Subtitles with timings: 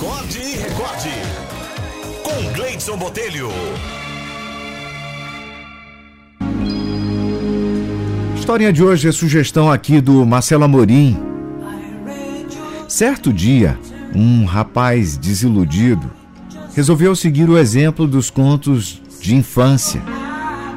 [0.00, 1.10] Acorde e recorde.
[2.22, 3.50] Com Gleidson Botelho.
[8.34, 11.18] A historinha de hoje é sugestão aqui do Marcelo Amorim.
[12.88, 13.78] Certo dia,
[14.14, 16.10] um rapaz desiludido
[16.74, 20.00] resolveu seguir o exemplo dos contos de infância.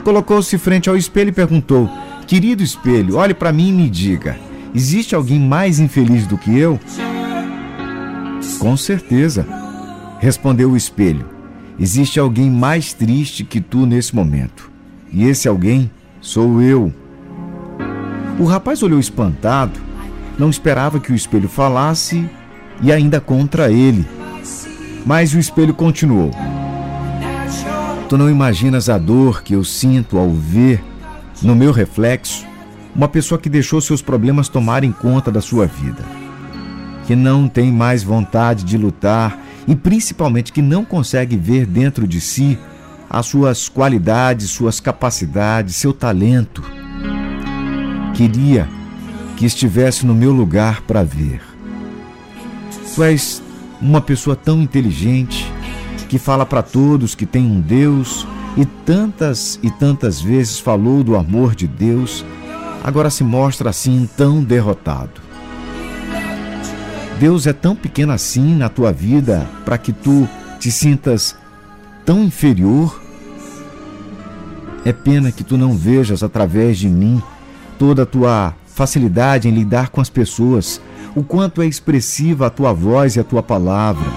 [0.03, 1.89] Colocou-se frente ao espelho e perguntou:
[2.27, 4.37] Querido espelho, olhe para mim e me diga:
[4.75, 6.77] existe alguém mais infeliz do que eu?
[8.59, 9.45] Com certeza,
[10.19, 11.25] respondeu o espelho.
[11.79, 14.71] Existe alguém mais triste que tu nesse momento.
[15.11, 16.93] E esse alguém sou eu.
[18.39, 19.79] O rapaz olhou espantado,
[20.37, 22.29] não esperava que o espelho falasse
[22.81, 24.05] e ainda contra ele.
[25.05, 26.31] Mas o espelho continuou.
[28.07, 30.83] Tu não imaginas a dor que eu sinto ao ver,
[31.41, 32.45] no meu reflexo,
[32.95, 36.22] uma pessoa que deixou seus problemas tomarem conta da sua vida
[37.05, 42.19] que não tem mais vontade de lutar e principalmente que não consegue ver dentro de
[42.19, 42.57] si
[43.09, 46.63] as suas qualidades, suas capacidades, seu talento.
[48.13, 48.67] Queria
[49.37, 51.41] que estivesse no meu lugar para ver.
[52.93, 53.41] Tu és
[53.81, 55.51] uma pessoa tão inteligente
[56.07, 61.15] que fala para todos que tem um Deus e tantas e tantas vezes falou do
[61.15, 62.23] amor de Deus,
[62.83, 65.32] agora se mostra assim tão derrotado.
[67.23, 70.27] Deus é tão pequeno assim na tua vida para que tu
[70.59, 71.33] te sintas
[72.05, 73.01] tão inferior?
[74.83, 77.23] É pena que tu não vejas através de mim
[77.79, 80.81] toda a tua facilidade em lidar com as pessoas,
[81.15, 84.11] o quanto é expressiva a tua voz e a tua palavra,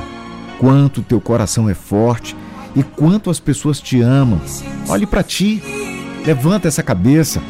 [0.58, 2.36] quanto teu coração é forte
[2.74, 4.40] e quanto as pessoas te amam.
[4.88, 5.62] Olhe para ti,
[6.26, 7.40] levanta essa cabeça,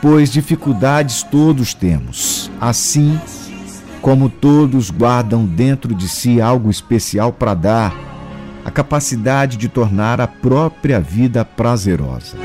[0.00, 2.52] pois dificuldades todos temos.
[2.60, 3.18] Assim,
[4.02, 7.94] como todos guardam dentro de si algo especial para dar,
[8.64, 12.36] a capacidade de tornar a própria vida prazerosa.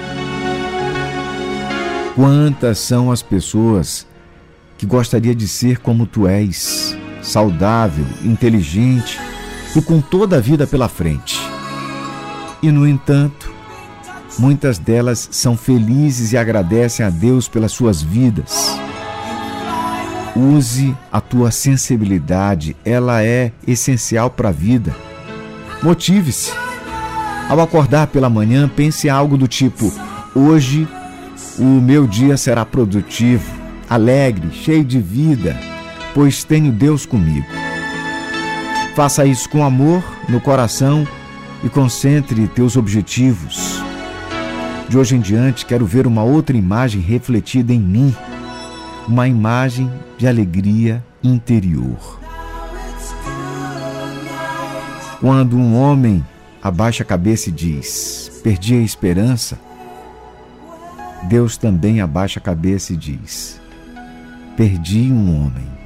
[2.15, 4.07] Quantas são as pessoas
[4.77, 9.19] que gostaria de ser como tu és, saudável, inteligente
[9.75, 11.39] e com toda a vida pela frente.
[12.61, 13.51] E no entanto,
[14.37, 18.86] muitas delas são felizes e agradecem a Deus pelas suas vidas
[20.37, 24.95] Use a tua sensibilidade, ela é essencial para a vida.
[25.81, 26.51] Motive-se.
[27.49, 29.91] Ao acordar pela manhã, pense algo do tipo:
[30.35, 30.87] hoje
[31.57, 33.51] o meu dia será produtivo,
[33.89, 35.57] alegre, cheio de vida,
[36.13, 37.47] pois tenho Deus comigo.
[38.95, 41.07] Faça isso com amor no coração
[41.63, 43.81] e concentre teus objetivos.
[44.87, 48.15] De hoje em diante, quero ver uma outra imagem refletida em mim
[49.07, 52.19] uma imagem de alegria interior.
[55.19, 56.23] Quando um homem
[56.61, 59.57] abaixa a cabeça e diz: Perdi a esperança,
[61.23, 63.59] Deus também abaixa a cabeça e diz:
[64.55, 65.77] Perdi um homem.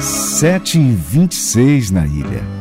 [0.00, 2.56] Sete e vinte e seis na ilha.